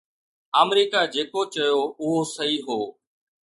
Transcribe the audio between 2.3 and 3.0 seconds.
صحيح هو.